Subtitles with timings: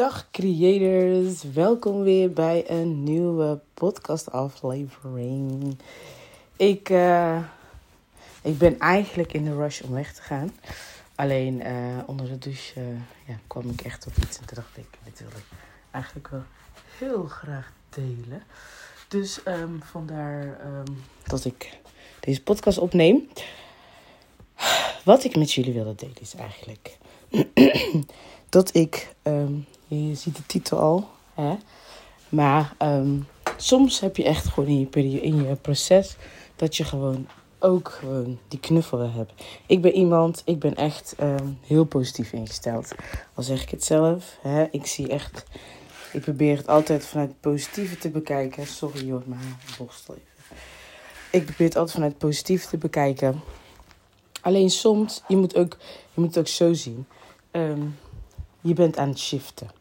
[0.00, 5.76] Dag creators, welkom weer bij een nieuwe podcast aflevering.
[6.56, 7.38] Ik, uh,
[8.42, 10.52] ik ben eigenlijk in de rush om weg te gaan.
[11.14, 12.86] Alleen uh, onder de douche uh,
[13.26, 15.46] ja, kwam ik echt op iets en toen dacht ik, dit wil ik
[15.90, 16.44] eigenlijk wel
[16.98, 18.42] heel graag delen.
[19.08, 21.78] Dus um, vandaar um, dat ik
[22.20, 23.28] deze podcast opneem.
[25.04, 26.98] Wat ik met jullie wilde delen is eigenlijk
[28.48, 29.66] dat ik, um,
[29.98, 31.56] je ziet de titel al, hè?
[32.28, 36.16] maar um, soms heb je echt gewoon in je, in je proces
[36.56, 37.26] dat je gewoon
[37.58, 39.34] ook gewoon die knuffel wil hebben.
[39.66, 42.92] Ik ben iemand, ik ben echt um, heel positief ingesteld.
[43.34, 44.66] Al zeg ik het zelf, hè?
[44.70, 45.44] ik zie echt,
[46.12, 48.66] ik probeer het altijd vanuit het positieve te bekijken.
[48.66, 50.56] Sorry joh, maar borstel even.
[51.30, 53.40] Ik probeer het altijd vanuit het positieve te bekijken.
[54.40, 55.76] Alleen soms, je moet, ook,
[56.14, 57.06] je moet het ook zo zien.
[57.52, 57.96] Um,
[58.60, 59.79] je bent aan het shiften.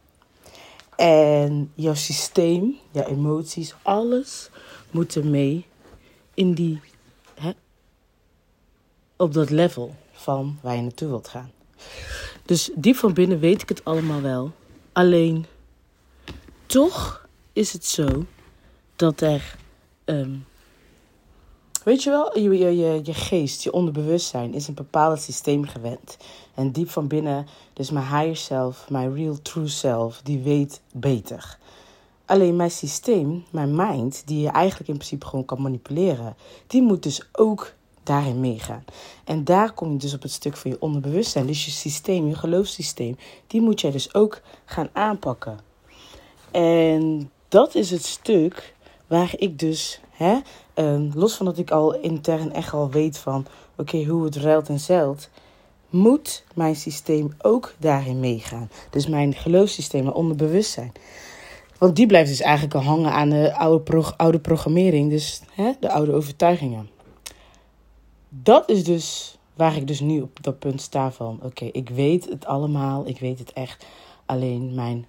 [1.00, 4.50] En jouw systeem, jouw emoties, alles
[4.92, 5.66] moet er mee
[6.34, 6.82] in die,
[7.34, 7.52] hè,
[9.18, 11.52] op dat level van waar je naartoe wilt gaan.
[12.46, 14.52] Dus diep van binnen weet ik het allemaal wel.
[14.92, 15.46] Alleen,
[16.66, 18.26] toch is het zo
[18.96, 19.56] dat er
[20.06, 20.46] um,
[21.90, 26.18] Weet je wel, je, je, je, je geest, je onderbewustzijn is een bepaald systeem gewend.
[26.54, 31.58] En diep van binnen, dus mijn higher self, mijn real true self, die weet beter.
[32.26, 36.36] Alleen mijn systeem, mijn mind, die je eigenlijk in principe gewoon kan manipuleren,
[36.68, 37.74] die moet dus ook
[38.04, 38.84] daarin meegaan.
[39.24, 41.46] En daar kom je dus op het stuk van je onderbewustzijn.
[41.46, 43.18] Dus je systeem, je geloofssysteem,
[43.48, 45.60] die moet jij dus ook gaan aanpakken.
[46.52, 48.74] En dat is het stuk
[49.08, 50.40] waar ik dus Hè?
[50.76, 53.46] Uh, los van dat ik al intern echt al weet van
[53.78, 55.30] oké, hoe het ruilt en zeilt,
[55.90, 58.70] moet mijn systeem ook daarin meegaan.
[58.90, 60.92] Dus mijn geloofssysteem, mijn onderbewustzijn.
[61.78, 65.92] Want die blijft dus eigenlijk al hangen aan de oude, oude programmering, dus hè, de
[65.92, 66.90] oude overtuigingen.
[68.30, 72.30] Dat is dus waar ik dus nu op dat punt sta van, oké, ik weet
[72.30, 73.86] het allemaal, ik weet het echt.
[74.26, 75.06] Alleen mijn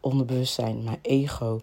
[0.00, 1.60] onderbewustzijn, mijn ego,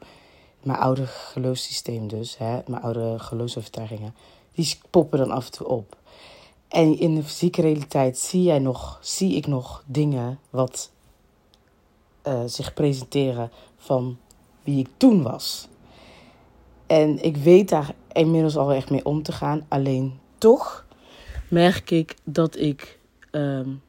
[0.63, 4.16] mijn oude geloofssysteem dus, hè, mijn oude geloofsovertuigingen,
[4.53, 5.97] die poppen dan af en toe op.
[6.68, 10.91] En in de fysieke realiteit zie, jij nog, zie ik nog dingen wat
[12.28, 14.18] uh, zich presenteren van
[14.63, 15.68] wie ik toen was.
[16.88, 19.66] En ik weet daar inmiddels al echt mee om te gaan.
[19.68, 20.85] Alleen toch
[21.50, 23.00] merk ik dat ik.
[23.31, 23.81] Um,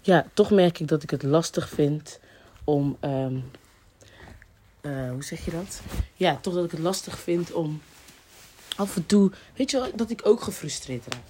[0.00, 2.20] ja, toch merk ik dat ik het lastig vind
[2.64, 3.50] om um,
[4.86, 5.80] uh, hoe zeg je dat?
[6.14, 7.82] Ja, toch dat ik het lastig vind om
[8.76, 11.22] af en toe, weet je wel, dat ik ook gefrustreerd raak.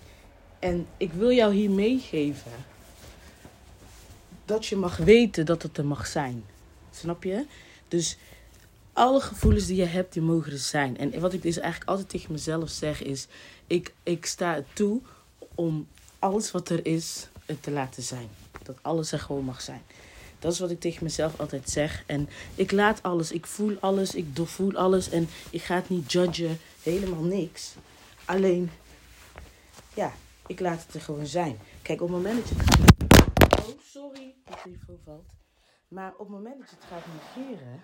[0.59, 2.53] En ik wil jou hier meegeven
[4.45, 6.45] dat je mag weten dat het er mag zijn.
[6.91, 7.47] Snap je?
[7.89, 8.17] Dus
[8.93, 10.99] alle gevoelens die je hebt, die mogen er zijn.
[10.99, 13.27] En wat ik dus eigenlijk altijd tegen mezelf zeg is,
[13.67, 15.01] ik, ik sta toe
[15.55, 15.87] om
[16.19, 18.29] alles wat er is, het te laten zijn.
[18.63, 19.83] Dat alles er gewoon mag zijn.
[20.39, 22.03] Dat is wat ik tegen mezelf altijd zeg.
[22.07, 25.11] En ik laat alles, ik voel alles, ik doorvoel alles.
[25.11, 27.75] En ik ga het niet judgen, helemaal niks.
[28.25, 28.71] Alleen,
[29.95, 30.13] ja,
[30.47, 31.59] ik laat het er gewoon zijn.
[31.83, 33.69] Kijk, op het moment dat je het gaat...
[33.69, 35.27] Oh, sorry, dat telefoon valt.
[35.89, 37.05] Maar op het moment dat je het gaat
[37.35, 37.83] negeren...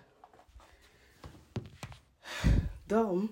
[2.86, 3.30] Dan,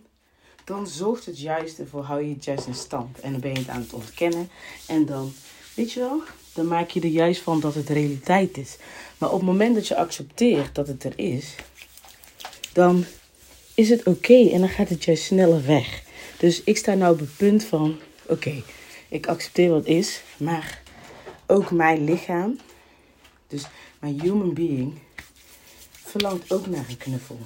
[0.64, 3.20] dan zorgt het juist ervoor, hou je het juist in stand.
[3.20, 4.48] En dan ben je het aan het ontkennen.
[4.86, 5.32] En dan,
[5.74, 6.22] weet je wel,
[6.54, 8.76] dan maak je er juist van dat het realiteit is.
[9.18, 11.54] Maar op het moment dat je accepteert dat het er is,
[12.72, 13.04] dan
[13.74, 16.02] is het oké en dan gaat het juist sneller weg.
[16.38, 18.62] Dus ik sta nou op het punt van: oké,
[19.08, 20.82] ik accepteer wat is, maar
[21.46, 22.58] ook mijn lichaam,
[23.46, 23.62] dus
[23.98, 24.98] mijn human being,
[25.90, 27.38] verlangt ook naar een knuffel.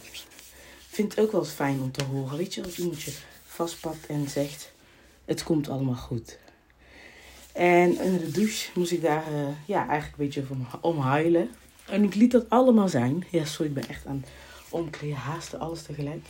[0.88, 2.36] Vind het ook wel eens fijn om te horen.
[2.36, 3.12] Weet je, als iemand je
[3.46, 4.72] vastpakt en zegt:
[5.24, 6.38] Het komt allemaal goed.
[7.54, 11.50] En in de douche moest ik daar uh, ja, eigenlijk een beetje om, om huilen.
[11.86, 13.24] En ik liet dat allemaal zijn.
[13.30, 14.24] Ja, sorry, ik ben echt aan
[14.68, 16.26] omkleden, haasten, alles tegelijk.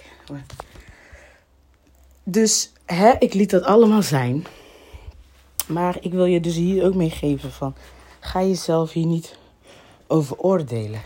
[2.24, 4.46] Dus hè, ik liet dat allemaal zijn.
[5.66, 7.74] Maar ik wil je dus hier ook meegeven van...
[8.20, 9.36] Ga jezelf hier niet
[10.06, 11.00] over oordelen.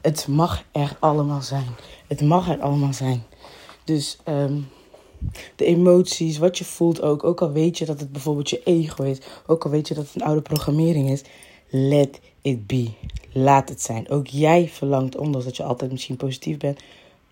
[0.00, 1.68] Het mag er allemaal zijn.
[2.06, 3.22] Het mag er allemaal zijn.
[3.84, 4.68] Dus um,
[5.56, 7.24] de emoties, wat je voelt ook.
[7.24, 9.18] Ook al weet je dat het bijvoorbeeld je ego is.
[9.46, 11.22] Ook al weet je dat het een oude programmering is.
[11.68, 12.90] Let it be.
[13.32, 14.08] Laat het zijn.
[14.08, 16.80] Ook jij verlangt, ondanks dat je altijd misschien positief bent,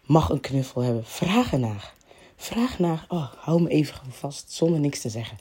[0.06, 1.05] mag een knuffel hebben.
[1.05, 1.93] Vraag ernaar.
[2.37, 5.38] Vraag naar, oh, hou me even vast zonder niks te zeggen.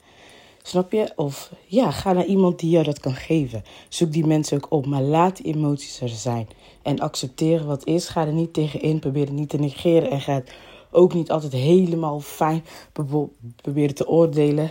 [0.62, 1.12] Snap je?
[1.16, 3.64] Of ja, ga naar iemand die jou dat kan geven.
[3.88, 6.48] Zoek die mensen ook op, maar laat die emoties er zijn.
[6.82, 8.08] En accepteer wat is.
[8.08, 10.10] Ga er niet tegenin, probeer het niet te negeren.
[10.10, 10.52] En ga het
[10.94, 12.64] ook niet altijd helemaal fijn
[13.62, 14.70] proberen te oordelen.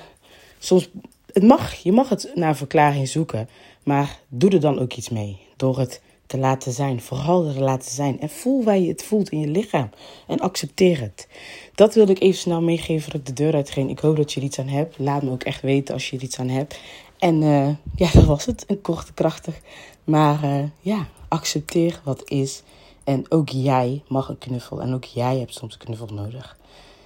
[0.59, 0.89] Soms,
[1.33, 3.49] het mag, je mag het naar verklaring zoeken.
[3.83, 5.39] Maar doe er dan ook iets mee.
[5.55, 7.01] Door het te laten zijn.
[7.01, 8.19] Vooral er laten zijn.
[8.19, 9.89] En voel waar je het voelt in je lichaam.
[10.27, 11.27] En accepteer het.
[11.75, 13.89] Dat wilde ik even snel meegeven voordat ik de deur uitging.
[13.89, 14.99] Ik hoop dat je er iets aan hebt.
[14.99, 16.79] Laat me ook echt weten als je er iets aan hebt.
[17.19, 18.63] En uh, ja, dat was het.
[18.67, 19.59] Een korte, krachtig.
[20.03, 22.63] Maar uh, ja, accepteer wat is.
[23.03, 24.81] En ook jij mag een knuffel.
[24.81, 26.57] En ook jij hebt soms knuffel nodig.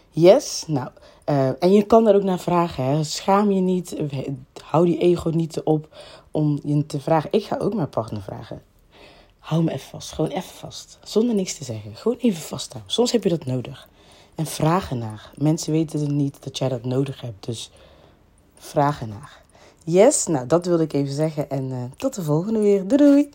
[0.09, 0.89] Yes, nou,
[1.29, 2.83] uh, en je kan daar ook naar vragen.
[2.83, 3.03] Hè.
[3.03, 3.95] Schaam je niet,
[4.63, 5.87] hou die ego niet op
[6.31, 7.31] om je te vragen.
[7.31, 8.61] Ik ga ook mijn partner vragen.
[9.39, 10.99] Hou me even vast, gewoon even vast.
[11.03, 11.95] Zonder niks te zeggen.
[11.95, 12.93] Gewoon even vasthouden.
[12.93, 13.87] Soms heb je dat nodig.
[14.35, 15.31] En vraag ernaar.
[15.35, 17.45] Mensen weten het niet dat jij dat nodig hebt.
[17.45, 17.71] Dus
[18.55, 19.41] vraag ernaar.
[19.83, 21.49] Yes, nou dat wilde ik even zeggen.
[21.49, 22.87] En uh, tot de volgende weer.
[22.87, 23.29] Doei doei.